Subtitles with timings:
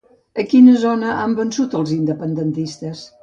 [0.43, 3.05] A quina zona han vençut els independentistes?